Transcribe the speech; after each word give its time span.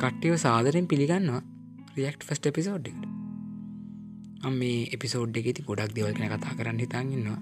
කට්ටියව 0.00 0.34
සාදරෙන් 0.38 0.86
පිළිගන්නවා. 0.86 1.42
රියක්් 1.96 2.20
first 2.22 2.50
episode 2.50 2.88
එකට. 2.90 3.04
මේ 4.52 4.88
එපිසෝඩ් 4.94 5.38
එකති 5.40 5.62
ගොඩක් 5.68 5.94
දෙවල් 5.94 6.12
කෙන 6.14 6.30
කතා 6.30 6.54
කරන්න 6.58 6.78
හිතාගන්නවා 6.78 7.38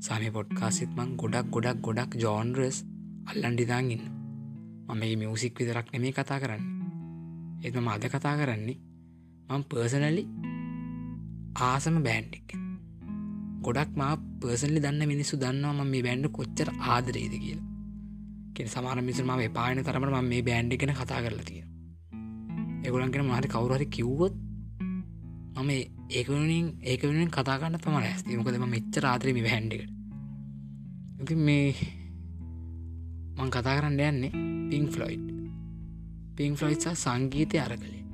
සමය 0.00 0.30
පොඩ්කාසිත් 0.30 0.90
මං 0.96 1.10
ගොඩක් 1.16 1.50
ගොඩක් 1.50 1.78
ගොඩක් 1.80 2.16
ජෝන්රස් 2.16 2.78
අල්ලන්ඩිතාගන්න 3.26 4.02
මම 4.86 4.98
මේ 5.00 5.16
මියසික් 5.16 5.58
විතරක් 5.58 5.92
නෙමේ 5.92 6.12
කතා 6.12 6.38
කරන්න. 6.38 6.64
එම 7.62 7.88
අද 7.88 8.06
කතා 8.06 8.34
කරන්නේ 8.36 8.78
මං 9.48 9.62
පර්සනලි 9.64 10.24
ආසම 11.62 11.96
බෑන්්ඩක් 12.06 12.56
ගොඩක් 13.62 13.92
මා 13.94 14.14
පර්සනලි 14.40 14.80
දන්න 14.80 15.12
මිනිස්සු 15.12 15.36
දන්නවා 15.36 15.76
ම 15.78 15.92
මේ 15.92 16.02
බැන්ඩ 16.02 16.30
කොච්චර 16.30 16.68
ආදරේද 16.86 17.36
කියලා. 17.36 17.68
කෙන 18.54 18.68
සමාන 18.68 19.04
මිසම 19.04 19.30
මේ 19.34 19.48
පාන 19.50 19.84
තරමට 19.84 20.12
ම 20.14 20.26
මේ 20.26 20.42
බෑන්්ඩි 20.42 20.76
කෙන 20.76 20.94
කතා 20.94 21.22
කරලා 21.22 21.46
තියෙන 21.46 21.73
එගුලන්ගෙන 22.84 23.24
මහරි 23.24 23.48
කවුරහරි 23.48 23.86
කිව්වොත් 23.88 24.34
මම 25.56 25.70
ඒකනින් 26.10 26.66
ඒක 26.82 27.02
වෙන 27.04 27.30
කතාගන්න 27.30 27.78
තම 27.78 27.96
ඇස්ති 27.98 28.36
මොකද 28.36 28.56
ම 28.56 28.66
මෙච්ච 28.68 28.94
රාතරම 28.98 29.38
හැන්ඩිකට 29.46 29.90
ඉති 31.20 31.34
මේ 31.40 31.68
මං 33.36 33.50
කතා 33.50 33.76
කරන්න 33.76 34.00
යන්නේ 34.02 34.32
පිං 34.70 34.86
ෆ්ලොයිඩ් 34.88 35.26
පිං 36.36 36.52
ෆ්ලොයිඩ්සා 36.54 36.94
සංගීතය 36.96 37.56
අර 37.58 37.74
කළේ 37.76 38.04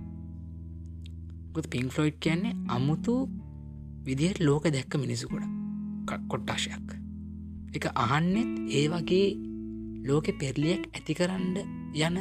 පිං 1.71 1.87
ෆ්ලොයිඩ් 1.89 2.17
කියන්නේ 2.19 2.59
අමුතු 2.69 3.15
විදිහට 4.05 4.41
ලෝක 4.41 4.65
දැක්ක 4.67 4.95
මිනිසුකොට 4.97 5.45
කොට්ටාශයක්. 6.29 6.89
එක 7.75 7.85
අහන්නෙත් 7.97 8.51
ඒ 8.71 8.87
වගේ 8.89 9.29
ලෝකෙ 10.05 10.33
පෙරලියක් 10.33 10.83
ඇති 10.89 11.15
කරන්න 11.15 11.57
යන 11.97 12.17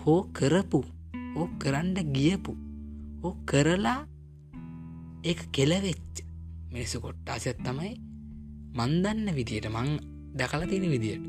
හෝ 0.00 0.20
කරපු 0.32 0.80
ඕ 1.36 1.48
කරන්න 1.58 1.96
ගියපු. 2.14 2.52
ඕ 3.22 3.34
කරලා 3.44 4.00
ඒ 5.24 5.36
කෙලවෙච්ච 5.52 6.16
මිනිස්සු 6.72 7.00
කොට්ටාසත් 7.00 7.58
තමයි 7.58 7.92
මන්දන්න 8.76 9.28
විදියට 9.34 9.68
මං 9.68 9.90
දැකල 10.34 10.62
තියෙන 10.64 10.90
විදියට 10.90 11.24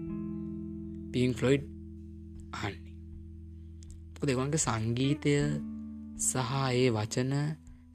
පින් 1.11 1.33
ෆ්ලොයිඩ් 1.33 1.65
අන්නේ 2.57 2.91
දෙවන්ගේ 4.23 4.59
සංගීතය 4.59 5.33
සහ 6.21 6.51
ඒ 6.71 6.89
වචන 6.89 7.33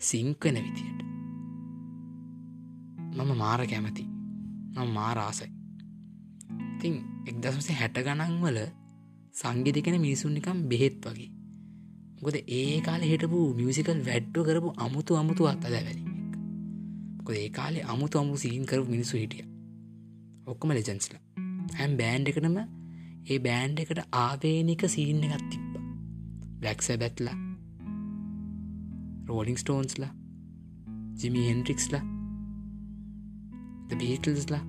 සිංකන 0.01 0.57
විදියට. 0.59 1.01
මම 3.17 3.31
මාර 3.35 3.61
කැමති. 3.67 4.05
නම් 4.75 4.89
මාරාසයි 4.91 5.49
ඉතින් 6.77 6.95
එක්දසසේ 7.27 7.77
හැට 7.77 7.99
ගණන්වල 7.99 8.59
සංගිධකෙන 9.35 9.97
මිනිසුන්නිකම් 9.97 10.59
බෙහෙත් 10.69 10.97
වගේ. 11.05 11.36
ගොද 12.23 12.37
ඒ 12.51 12.81
කාල 12.81 13.03
හිටපු 13.03 13.41
මියසිකල් 13.55 13.99
වැඩ්ඩ 14.03 14.45
කරපු 14.47 14.69
අමුතු 14.79 15.13
අමුතු 15.15 15.49
අත් 15.49 15.65
අදැවැලි 15.65 16.03
කොද 17.27 17.37
ඒ 17.37 17.49
කාලේ 17.49 17.85
අමුතු 17.85 18.19
අමු 18.19 18.35
සීන් 18.37 18.65
කරපු 18.65 18.89
මිනිසු 18.91 19.15
හිටිය. 19.17 19.45
ඔක්කම 20.47 20.71
ලෙජන්ස්ලා 20.71 21.23
හැම් 21.79 21.93
බෑන්් 22.01 22.29
එකටම 22.31 22.59
ඒ 23.31 23.39
බෑන්් 23.39 23.75
එකට 23.83 24.01
ආවේනික 24.17 24.83
සීන්න 24.89 25.25
එකත් 25.27 25.45
තිබ්බ. 25.51 25.73
බ්ලක්ස 26.61 26.89
බැත්ලා 27.03 27.37
රෝලිං 29.29 29.59
ස්ටෝන්ස්ලා 29.59 30.13
ජිමි 31.21 31.43
හෙන්ට්‍රික්ස්ලා 31.49 32.05
බීටල්ස්ලා 33.99 34.65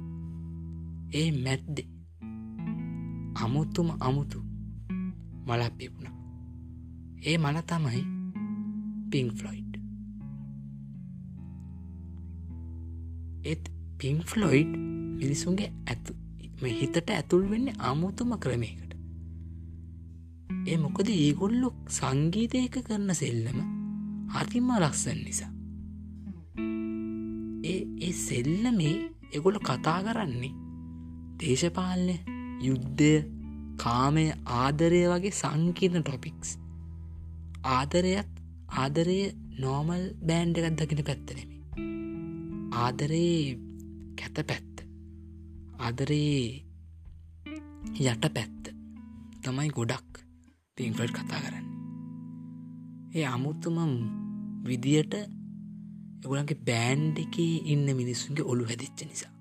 ඒ 1.14 1.30
මැද්දේ 1.40 1.88
අමුතුම 3.44 3.90
අමුතු 4.02 4.40
මලක් 5.48 5.74
පිපුුණ. 5.78 6.17
ඒ 7.28 7.38
මල 7.38 7.58
තමයි 7.64 8.04
පිං 9.12 9.30
ෆ්ලොයිඩ් 9.32 9.74
ඒත් 13.44 13.64
පිං 13.98 14.20
ෆ්ලොයිඩ් 14.24 14.72
මිනිසුන්ගේ 15.18 15.70
ඇතු 15.86 16.14
හිතට 16.74 17.10
ඇතුල් 17.10 17.44
වෙන්න 17.50 17.68
අමුතුම 17.82 18.32
ක්‍රමයකට. 18.36 18.92
ඒ 20.68 20.78
මොකද 20.78 21.10
ඒගොල්ලො 21.10 21.70
සංගීතයක 21.90 22.78
කරන 22.82 23.14
සෙල්ලම 23.14 23.60
හරිම 24.30 24.70
ලක්සන් 24.76 25.20
නිසා. 25.20 25.52
ඒ 27.64 27.82
ඒ 28.02 28.14
සෙල්ල 28.20 28.64
මේ 28.74 28.96
එගොල 29.32 29.60
කතා 29.62 30.00
කරන්නේ 30.04 30.54
දේශපාලනය 31.40 32.16
යුද්ධය 32.62 33.12
කාමය 33.78 34.26
ආදරය 34.56 35.04
වගේ 35.08 35.34
සංකීර්ණ 35.34 36.04
ටොපික්ස් 36.04 36.56
ආදරයත් 37.68 38.32
ආදරය 38.78 39.20
නෝමල් 39.60 40.04
බෑන්්ඩ 40.24 40.58
එකත් 40.60 40.82
දකින 40.82 41.04
පැත්තනෙමි 41.04 41.56
ආදරයේ 42.78 43.58
කැත 44.18 44.38
පැත්ත 44.46 44.76
ආදරයේ 45.80 46.48
යට 48.06 48.26
පැත්ත 48.32 48.72
තමයි 49.44 49.70
ගොඩක් 49.72 50.22
පින්ෆලට් 50.78 51.14
කතා 51.14 51.40
කරන්නේ. 51.40 51.66
ඒ 53.14 53.26
අමුතුම 53.28 53.78
විදියට 54.66 55.14
එගුලන්ගේ 56.24 56.64
බෑන්්ඩ 56.64 57.18
එක 57.18 57.38
ඉන්න 57.66 57.88
මිනිස්සුන්ගේ 57.94 58.46
ඔලු 58.46 58.64
හැදිච්ච 58.66 59.00
නිසා. 59.04 59.34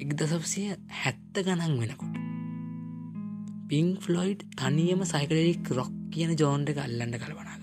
එක් 0.00 0.10
දසපසිය 0.14 0.70
හැත්ත 0.94 1.34
ගණන් 1.36 1.78
වෙනකොට 1.80 2.25
පිං 3.70 3.86
ෆ්ලොයිඩ් 4.02 4.40
තනියම 4.58 5.00
සයිකලෙක් 5.12 5.70
රොක් 5.78 5.94
කියන 6.12 6.32
ජෝන්ට 6.40 6.72
එක 6.72 6.78
අල්ලන්න 6.78 7.14
කල්පනා 7.14 7.54
කරනවා 7.54 7.56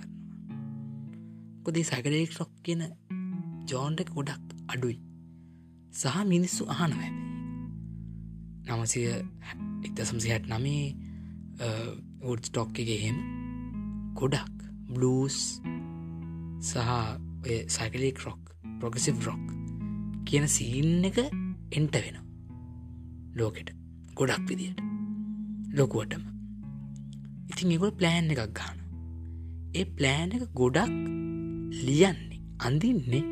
කොදේ 1.66 1.84
සයිකලෙක් 1.84 2.34
රොක් 2.40 2.52
කියන 2.64 2.81
ජෝන්ට 3.72 4.02
එක 4.03 4.09
ගොඩක් 4.16 4.47
අඩුයි. 4.68 4.97
සහ 5.94 6.18
මිනිස්සු 6.25 6.68
අහන 6.68 6.92
හැබයි. 6.94 7.12
නමසය 8.68 9.02
එක්දසම්සි 9.86 10.34
හැට 10.34 10.50
නමේ 10.52 10.86
උඩ් 12.24 12.44
ස්ටොක් 12.50 12.80
එක 12.84 12.90
එහෙම 12.97 13.18
ගොඩක් 14.19 14.58
බ්ලස් 14.92 15.40
සහ 16.62 16.90
සයිකලෙක් 17.69 18.25
රොක් 18.25 18.56
ප්‍රොගසිව් 18.80 19.28
රොක් 19.28 19.46
කියන 20.28 20.47
සීන් 20.50 21.06
එක 21.06 21.22
එන්ට 21.72 21.96
වෙන 21.96 22.18
ලෝකෙට. 23.36 23.69
ගොඩක් 24.13 24.44
විදියට. 24.50 24.93
ලොකුවටම 25.78 26.24
ඉතින් 27.52 27.76
එකොල් 27.76 27.94
ප්ලෑන් 28.00 28.32
එකක් 28.34 28.44
ගාන 28.60 28.78
ඒ 29.74 29.86
ප්ලෑන් 29.98 30.36
එක 30.36 30.44
ගොඩක් 30.54 30.94
ලියන්නේ 31.88 32.42
අඳින්නේ 32.60 33.24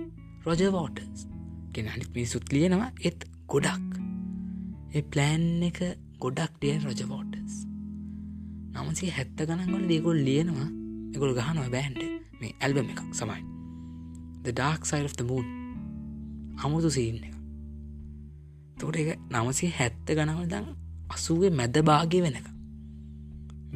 රොජවෝටස් 0.46 1.28
කෙන 1.74 1.88
අනිත් 1.88 2.10
මිනිසුත් 2.16 2.46
ලියනවා 2.54 2.92
එත් 3.04 3.20
ගොඩක්. 3.48 3.92
ඒ 4.96 5.04
ප්ලෑන් 5.12 5.64
එක 5.64 5.80
ගොඩක් 6.24 6.54
ලිය 6.64 6.78
රොජවෝටස් 6.86 7.56
නමසේ 8.74 9.12
හැත්ත 9.18 9.38
ගණන්ගොල් 9.40 9.86
දේගොල් 9.92 10.20
ලියනවා 10.28 10.68
එකොල් 11.16 11.36
ගහනවා 11.38 11.70
බෑන්ඩ 11.76 12.02
මේ 12.40 12.56
ඇල්බම 12.60 12.90
එකක් 12.94 13.02
සමයි. 13.14 13.42
The 14.44 14.54
Dark 14.54 14.90
Side 14.90 15.06
of 15.06 15.16
the 15.16 15.26
Moon. 15.30 15.48
අමුතු 16.58 16.90
සීන්න 16.90 17.22
එක. 17.22 17.36
තොට 18.80 18.98
එක 18.98 19.20
නමසේ 19.30 19.72
හැත්ත 19.80 20.08
ගනවල් 20.10 20.48
දං 20.54 20.81
අසුවේ 21.12 21.52
මැද 21.52 21.76
භාගය 21.88 22.20
වෙනක 22.26 22.48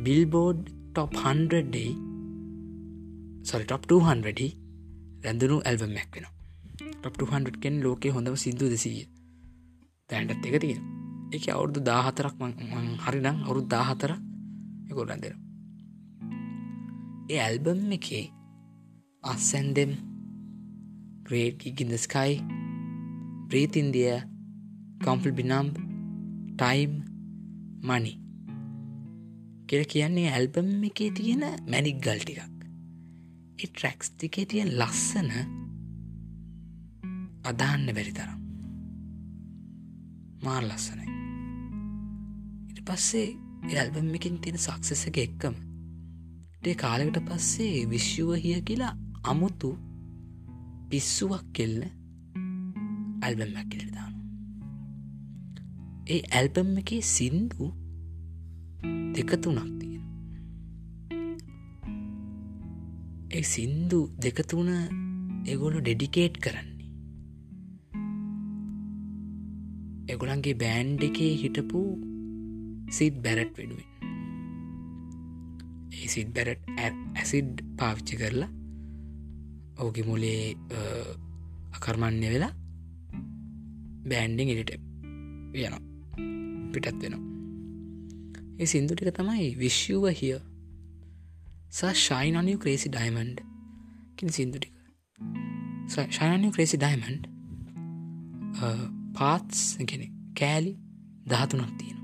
බිල්බෝඩ් 0.03 0.62
ටොප් 0.90 1.12
100ඩයි 1.23 1.90
සොරි 3.44 3.66
ටොප් 3.66 3.84
200 3.90 4.47
රැඳනු 5.23 5.57
ඇල්වමැක් 5.62 6.09
වෙන 6.16 6.28
ටොප් 6.96 7.16
200 7.19 7.62
කෙන් 7.62 7.75
ලෝකේ 7.84 8.12
හොඳම 8.12 8.35
සිින්දු 8.38 8.66
දෙසීය. 8.69 9.06
තැන්ටත් 10.09 10.46
එක 10.47 10.56
තියෙන 10.62 10.81
එක 11.32 11.46
අවුරුදු 11.49 11.79
දාහතරක් 11.82 12.35
හරිනම් 13.03 13.37
අවුරුදු 13.37 13.67
දාහතර 13.67 14.11
එක 14.90 14.97
රැඳෙන 15.02 15.35
ඒ 17.29 17.40
ඇල්බම් 17.40 17.82
එකේ 17.97 18.26
අස්සැන්දෙම් 19.23 19.91
ග්‍රේට් 21.26 21.59
ඉගින්ද 21.70 21.93
ස්කයි 21.97 22.34
ප්‍රීත් 23.49 23.73
ඉන්දිය 23.76 24.14
කම්පල් 25.02 25.32
බිනම් 25.32 25.67
ටයිම් 26.59 26.93
මනි 27.87 28.14
කෙර 29.70 29.84
කියන්නේ 29.85 30.29
ඇල්බම් 30.32 30.70
එකේ 30.90 31.11
තියෙන 31.11 31.43
මැනික් 31.72 31.97
ගල් 32.05 32.20
ටිකක්. 32.22 32.55
ඒ 33.61 33.67
ට්‍රැක්ස් 33.67 34.09
ටිකේ 34.11 34.46
තියෙන 34.46 34.72
ලස්සන 34.79 35.32
අදහන්න 37.43 37.87
බැරි 37.96 38.14
තරම්. 38.14 38.41
මාර් 40.43 40.64
ලස්සනයි. 40.64 41.08
ඉට 42.72 42.84
පස්සේ 42.87 43.28
ඇල්බම් 43.73 44.14
එකින් 44.17 44.37
තියෙන 44.41 44.59
සක්සෙස 44.59 45.08
එක 45.09 45.17
එක්කම 45.17 45.55
ටේ 46.61 46.76
කාලකට 46.76 47.17
පස්සේ 47.28 47.90
විශ්යුව 47.90 48.32
හිය 48.43 48.61
කියලා 48.61 48.93
අමුතු 49.23 49.72
පිස්සුවක් 50.90 51.46
කෙල්ල 51.53 51.82
ඇල්බම්මක් 53.22 53.67
කෙලට 53.72 53.84
දාන 53.84 53.84
ඒ 56.05 56.22
ඇල්බම් 56.31 56.69
එක 56.81 56.90
සින්දු 57.02 57.66
දෙක 59.16 59.31
තුනක් 59.43 59.69
තියෙන 59.79 60.03
ඒ 63.29 63.43
සින්දු 63.43 63.99
දෙකතුන 64.23 64.69
එගොලු 65.46 65.79
ඩෙඩිකේට් 65.81 66.35
කරන්නේ. 66.43 66.90
එගොලන්ගේ 70.13 70.59
බෑන්් 70.61 70.90
එකේ 71.07 71.31
හිටපු 71.41 71.81
සිත් 72.90 73.16
බැරට් 73.23 73.58
වෙනුවෙන්. 73.58 73.90
ඒ 75.96 76.08
සිත් 76.08 76.29
බැරට් 76.35 76.61
ඇසිඩ් 77.19 77.66
පාවිච්චි 77.79 78.22
කරලා 78.22 78.51
ඕගේ 79.81 80.08
මුලේ 80.09 80.43
අකර්මණ්‍ය 81.75 82.29
වෙලා 82.35 82.53
බෑන්ඩිං 84.09 84.53
එලිට 84.53 84.73
යන 84.75 85.75
පිටත් 86.75 87.01
වෙනවා. 87.01 87.23
ඒ 88.59 88.66
සිින්දු 88.66 88.95
ටික 88.95 89.16
තමයි 89.16 89.49
විශ්යුව 89.55 90.05
හිය 90.13 90.33
ශයිනනු 91.97 92.57
ක්‍රේසි 92.57 92.89
ඩයිමන්ඩ් 92.89 93.39
කින් 94.17 94.29
සිින්දු 94.29 94.57
ටික. 94.57 94.75
ශයනු 96.09 96.51
ක්‍රේසි 96.51 96.77
ඩයිමන්ඩ් 96.77 97.23
පාත්ස් 99.13 99.61
ගෙන 99.83 100.03
කෑලි 100.35 100.73
දහතුනක් 101.25 101.72
තියෙන 101.77 101.99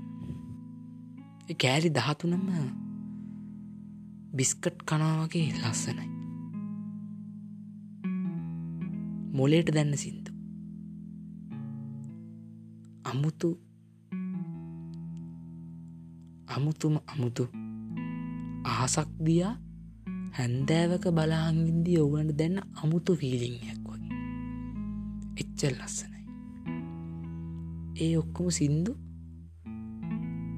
කෑලි 1.56 1.90
දහතුනම 1.90 2.46
බිස්කට් 4.34 4.84
කනාවගේ 4.84 5.48
ලස්සනයි. 5.52 6.06
මොලේට 9.32 9.74
දැන්න 9.74 9.96
සිින්දු. 9.96 10.30
අමුතු 13.04 13.48
අමුතුම 16.46 16.96
අමුතු. 17.06 17.44
අහසක් 18.64 19.08
දියා 19.26 19.54
හැන්දෑවක 20.32 21.04
බලාංගින්දී 21.08 21.98
ඔවුන්ට 21.98 22.36
දැන්න 22.38 22.58
අමුතු 22.82 23.16
වීලිංයක් 23.20 23.80
වගේ. 23.86 24.20
එච්චල් 25.36 25.74
ලස්සනයි. 25.78 26.22
ඒ 28.00 28.16
ඔක්කොම 28.16 28.50
සින්දු 28.50 28.92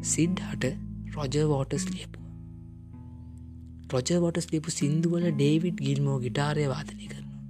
සිද්ධහට 0.03 0.65
රොජ 1.15 1.35
වෝටස් 1.49 1.87
ලියපුව. 1.91 2.25
රොජ 3.93 4.21
වොටස් 4.21 4.47
ලිපු 4.53 4.71
සින්දුවල 4.71 5.27
ඩේවිඩ් 5.31 5.79
ගිල්මෝ 5.87 6.19
ගිටාරය 6.21 6.65
වාදනය 6.69 7.07
කරනවා. 7.07 7.43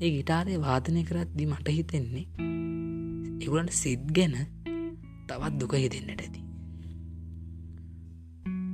ඒ 0.00 0.10
ගිටාරය 0.10 0.60
වාදනය 0.60 1.02
කරත්දි 1.04 1.46
මට 1.46 1.68
හිතෙන්නේ 1.68 2.26
එගුලන්ට 3.40 3.72
සිද් 3.72 4.02
ගැන 4.12 4.36
තවත් 5.28 5.52
දුක 5.60 5.72
හිතෙන්න්නට 5.74 6.20
ඇති. 6.20 6.43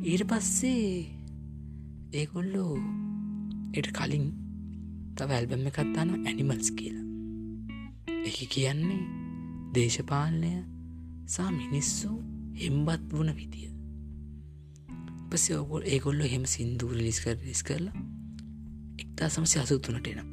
ඊට 0.01 0.23
පස්සේ 0.25 0.85
ඒකොල්ලෝ 2.13 2.75
එට 3.73 3.89
කලින් 3.93 4.27
තව 5.17 5.31
ඇල්බම 5.31 5.67
එකත්තාන 5.67 6.11
ඇනිමල්ස් 6.21 6.71
කියලා. 6.73 7.07
එක 8.25 8.39
කියන්නේ 8.49 9.03
දේශපාලනය 9.75 10.53
සා 11.27 11.51
මිනිස්සු 11.53 12.11
හෙම්බත් 12.55 13.05
වුණ 13.13 13.35
විදිය. 13.35 13.69
පස්සේ 15.31 15.59
ඔගොල් 15.59 15.85
ඒගොල්ල 15.85 16.23
හෙම 16.27 16.45
සිින්දුර 16.47 16.97
ලිස් 16.97 17.21
කර 17.21 17.37
ලිස් 17.45 17.63
කරලා 17.63 18.05
එක්තා 18.99 19.29
සමසි 19.29 19.59
අසුතුනට 19.59 20.09
එනම් 20.09 20.31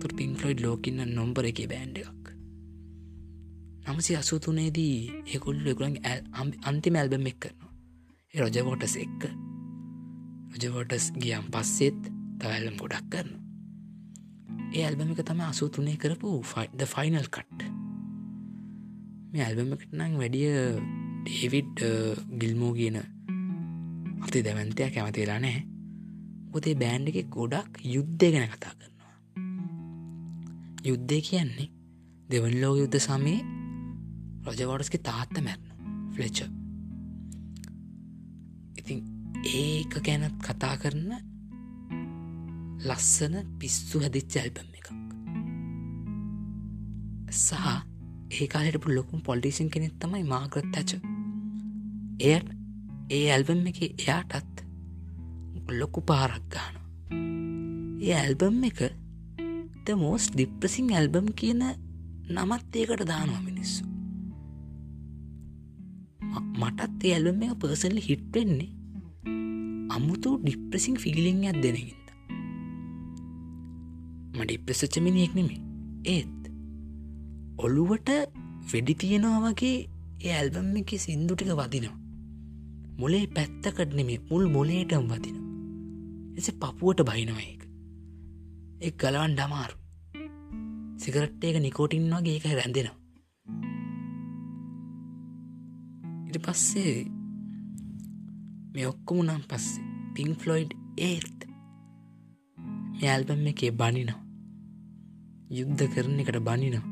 තුර 0.00 0.12
පින් 0.16 0.32
ෆලොයිඩ් 0.34 0.60
ලෝකින්න 0.60 1.04
නොම්බර 1.14 1.44
එක 1.44 1.60
බෑන්ඩ 1.66 1.98
එකක්. 1.98 2.24
නමසි 3.86 4.16
අසුතුනේදී 4.16 4.96
ඒගොල්ල 5.26 5.66
එකුළන් 5.66 5.96
අන්තිම 6.64 6.96
ඇල්බම 6.96 7.26
එක් 7.26 7.38
කරනවා. 7.38 7.69
රොජවෝටස් 8.34 8.94
එක්ක. 8.96 9.22
රොජවෝටස් 10.52 11.06
ගියම් 11.14 11.46
පස්සෙත් 11.50 11.96
තවැල්ලම් 12.38 12.76
ගොඩක් 12.78 13.08
කරන 13.10 13.30
ඒ 14.72 14.84
ඇල්බම 14.84 15.10
එක 15.12 15.22
තම 15.26 15.40
අසූ 15.42 15.68
තුනේ 15.68 15.96
කරපු 15.96 16.34
ෆයිඩ 16.44 16.84
ෆයිනල් 16.86 17.26
කට් 17.28 17.64
මේ 19.32 19.42
ඇල්බමකට 19.42 19.90
නං 19.92 20.14
වැඩිය 20.20 20.52
ඩේවිඩ් 21.24 21.82
ගිල්මෝ 22.36 22.70
කියන 22.72 23.00
අති 23.00 24.44
දැවන්තයක් 24.46 24.94
කැමතිලා 24.94 25.40
නෑ 25.40 25.66
පොතේ 26.52 26.76
බෑන්ඩ 26.76 27.10
එක 27.12 27.28
ගොඩක් 27.30 27.82
යුද්ධය 27.86 28.30
ගැන 28.30 28.48
කතා 28.48 28.72
කරනවා. 28.72 29.14
යුද්ධය 30.84 31.20
කියන්නේ 31.22 31.68
දෙවන 32.28 32.56
ලෝක 32.62 32.78
යුද්ධ 32.78 32.98
සමයේ 33.00 33.42
රොජවෝටස්ගේ 34.46 35.02
තාත්ත 35.02 35.36
මැරණ 35.40 35.70
ෆ්ලෙච්චර් 36.14 36.59
ඉතින් 38.80 39.00
ඒක 39.52 39.92
ගැනත් 40.06 40.36
කතා 40.46 40.74
කරන 40.82 41.10
ලස්සන 42.86 43.34
පිස්සු 43.58 44.02
හැදිච්ච 44.02 44.36
ඇල්බම් 44.40 44.70
එකක්. 44.78 44.88
සහ 47.38 47.66
ඒකාලට 48.32 48.86
ලොකුම් 48.88 49.20
පොලිසින් 49.22 49.70
කෙනෙත් 49.70 49.94
තමයි 50.00 50.24
මාග්‍රත් 50.32 50.76
ඇච 50.76 50.92
එයට 52.20 52.48
ඒ 53.10 53.26
ඇල්බම් 53.34 53.62
එක 53.70 53.80
එයාටත් 53.82 54.64
ලොකු 55.80 56.00
පාරක් 56.02 56.44
ගාන 56.52 56.74
ඒ 58.02 58.16
ඇල්බම් 58.16 58.64
එක 58.70 58.80
ද 59.84 59.96
මෝස් 60.02 60.24
ඩිප්‍රසිං 60.32 60.90
ඇල්බම් 60.92 61.28
කියන 61.38 61.62
නමත් 62.30 62.76
ඒකට 62.76 63.06
දානවා 63.10 63.42
මිනිස්සු. 63.42 63.89
මටත් 66.60 67.00
ඇල්බම 67.06 67.42
එක 67.44 67.54
පර්සන්ලි 67.60 68.06
හිට්වෙන්නේ 68.08 68.70
අමුතු 69.90 70.30
ඩිප්‍රසිං 70.38 70.96
ෆිලිං 70.96 71.40
ඇත් 71.44 71.58
දෙනගින්ද 71.62 72.06
මට 74.34 74.50
ඉප්‍රසච්චමිනියෙක් 74.56 75.32
නෙමේ 75.34 75.60
ඒත් 76.08 76.40
ඔළුවට 77.58 78.10
වෙඩි 78.70 78.94
තියෙනවා 78.94 79.40
වගේ 79.44 79.78
ඒ 80.20 80.32
ඇල්බම් 80.32 80.70
එක 80.76 80.90
සින්දු 80.98 81.34
ටික 81.34 81.52
වදිනවා. 81.52 81.96
මොලේ 82.98 83.24
පැත්තකට 83.26 83.92
නෙමේ 83.98 84.18
මුල් 84.28 84.44
මොලේටම් 84.48 85.04
වදින 85.10 85.36
එස 86.38 86.48
පපුුවට 86.52 87.00
බහිනවා 87.08 87.42
ඒක. 87.42 87.62
එක් 88.80 88.94
ගලවන් 89.00 89.34
ඩමාරු 89.34 89.76
සිකරට් 90.96 91.44
ඒක 91.44 91.56
නිකෝටින් 91.58 92.10
වගේ 92.12 92.34
ඒක 92.34 92.46
රැඳෙනවා. 92.50 92.99
ඉට 96.30 96.38
පස්සේ 96.42 96.96
මේ 98.74 98.86
ඔක්කොම 98.86 99.20
නම් 99.22 99.42
පස්සේ 99.48 99.86
පිං 100.14 100.34
ෆ්ලොයිඩ් 100.34 100.72
ඒත් 101.00 101.46
මෙඇල්බම් 103.00 103.46
එකේ 103.46 103.70
බනිනවා. 103.72 104.20
යුද්ධ 105.50 105.84
කරන 105.94 106.20
එකට 106.22 106.38
බනිනවා. 106.40 106.84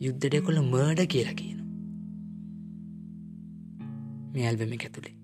යුද්ධට 0.00 0.36
කොළ 0.46 0.60
මර්ඩ 0.62 1.00
කියලා 1.06 1.34
කියන 1.34 1.62
මේ 4.34 4.44
ඇල්බම 4.48 4.76
එක 4.76 4.84
ඇතුළේ 4.84 5.16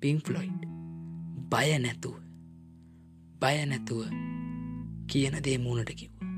පිං 0.00 0.22
ෆ්ලොයිඩ් 0.28 0.62
බය 1.50 1.66
නැතුව 1.78 2.16
බය 3.42 3.56
නැතුව 3.66 4.00
කියන 5.06 5.42
දේ 5.44 5.58
මූුණට 5.58 5.94
කිව්වා. 5.96 6.32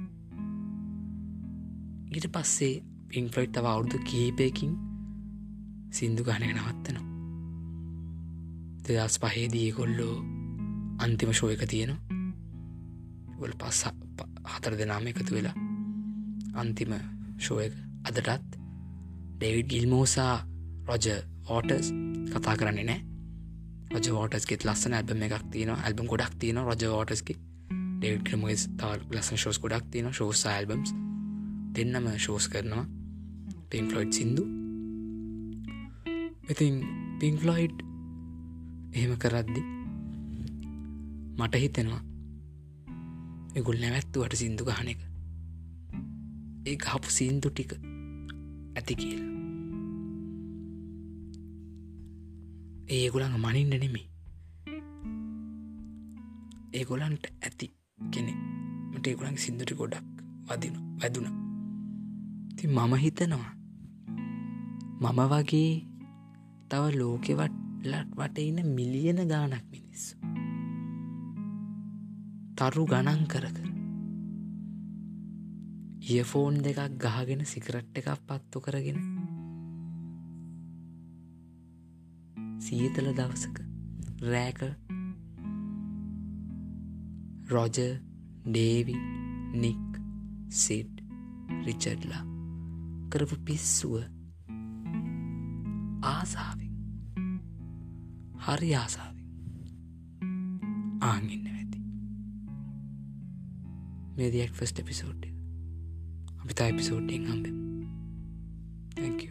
ඊට 2.10 2.32
පස්සේ 2.34 2.74
පිං 3.08 3.30
ෆ්ලොයිට් 3.30 3.56
තව 3.56 3.66
අවුරුදු 3.66 4.04
කීපයකින් 4.10 4.76
සින්දු 5.98 6.22
ගානක 6.24 6.48
නවත්තනවා. 6.48 7.06
දෙදස් 8.84 9.16
පහේදී 9.22 9.68
කොල්ලෝ 9.78 10.16
අන්තිම 10.98 11.32
ශෝය 11.32 11.54
එක 11.54 11.64
තියෙනවා. 11.72 12.06
පස් 13.60 13.80
හතර 14.52 14.74
දෙනාම 14.78 15.06
එකතු 15.06 15.34
වෙලා 15.36 15.56
අන්තිම 16.54 16.92
ශෝයක 17.38 17.74
අදටත් 18.08 18.56
ඩෙවිඩ් 19.36 19.68
ගිල්මෝසා 19.72 20.34
රොජ 20.88 21.06
ෝටස් 21.48 21.92
කතා 22.32 22.56
කරන්නේ 22.60 22.86
නෑ 22.90 23.00
රජ 23.92 24.08
ෝටස්ගෙත් 24.20 24.64
ලස්සන 24.64 24.96
ඇල්බම 24.98 25.26
එකක් 25.26 25.44
තියන 25.52 25.72
ඇල්බම් 25.74 26.08
ගොඩක් 26.12 26.38
තියන 26.42 26.62
රජ 26.62 26.92
ෝටස්කි 26.98 27.36
ඩෙවිඩ් 27.98 28.24
ක්‍රමස් 28.28 28.68
තව 28.80 29.16
ලස්සන 29.16 29.42
ශෝස් 29.44 29.60
ගොඩක් 29.62 29.90
තියෙන 29.92 30.12
ශෝස 30.12 30.46
ඇල්බම්ස් 30.52 30.94
දෙන්නම 31.76 32.06
ශෝස් 32.18 32.48
කරනවා. 32.48 32.86
පින් 33.70 33.88
ෆලොයිඩ් 33.90 34.12
සිින්දු. 34.12 34.42
ඉතින් 36.48 36.74
පින්ෆලොයිඩ් 37.20 37.78
එහෙම 38.92 39.12
කරද්දි 39.18 39.62
මට 41.38 41.54
හිතෙනවා 41.56 42.02
එගුල් 43.54 43.78
නැවැත්තුවට 43.80 44.36
සිින්දු 44.36 44.64
ගහන 44.64 44.88
එක. 44.88 45.00
ඒ 46.66 46.76
හපු 46.84 47.08
සින්දු 47.10 47.50
ටික 47.50 47.72
ඇති 48.76 48.94
කියලා. 48.94 49.30
ඒගොළඟ 52.88 53.36
මනින්ට 53.38 53.74
නෙමේ 53.76 54.06
ඒගොලන්ට 56.72 57.26
ඇති 57.42 57.66
කෙනෙ 58.12 58.32
මට 58.92 59.06
ඒගොළන් 59.06 59.38
සිින්දුටි 59.38 59.74
ගොඩක් 59.74 60.06
වදින 60.48 60.78
වැදුන. 61.00 61.28
ති 62.56 62.64
මම 62.68 62.92
හිතනවා 62.96 63.52
මම 65.02 65.20
වගේ 65.30 65.95
තව 66.70 66.98
ලෝකෙවට 66.98 67.56
ලට් 67.84 68.16
වට 68.18 68.38
ඉන්න 68.42 68.74
මිලියන 68.74 69.20
ගානක් 69.28 69.66
මිනිස්සු. 69.70 70.16
තරු 72.58 72.86
ගණන් 72.86 73.22
කර 73.26 73.46
කර. 73.56 73.68
ඉයෆෝන් 76.06 76.58
දෙකක් 76.64 76.98
ගහගෙන 76.98 77.44
සිකරට් 77.44 78.00
එකක් 78.00 78.10
පත්තු 78.26 78.60
කරගෙන. 78.60 78.98
සීතල 82.60 83.12
දවසක 83.12 83.62
රෑක. 84.24 84.60
රොජ 87.46 87.78
ඩේවි 88.46 88.98
නික් 89.54 90.02
සිඩ් 90.56 91.02
රිචඩ්ලා 91.66 92.24
කරපු 93.10 93.36
පිස්සුව 93.46 94.15
ආසාාවෙන්. 96.26 96.72
හරි 98.46 98.70
ආසාාවෙන්. 98.74 99.26
ආගන්න 101.02 101.46
ඇති 101.52 101.80
මේදක් 104.16 104.54
ෆස්ට 104.54 104.84
පිසෝට් 104.84 105.22
අපි 106.40 106.52
තා 106.54 106.70
පිසෝට්ටෙන් 106.72 107.28
හම්බෙම්. 107.30 107.56
තැක 108.96 109.25